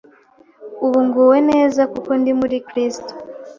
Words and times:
ubu 0.85 0.99
nguwe 1.05 1.37
neza 1.51 1.81
kuko 1.93 2.11
ndi 2.19 2.31
muri 2.39 2.57
kristo 2.67 3.11